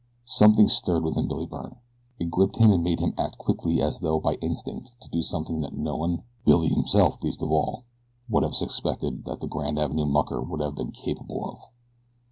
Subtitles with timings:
[0.25, 1.75] Something stirred within Billy Byrne.
[2.17, 5.61] It gripped him and made him act quickly as though by instinct to do something
[5.61, 7.83] that no one, Billy himself least of all,
[8.27, 11.67] would have suspected that the Grand Avenue mucker would have been capable of.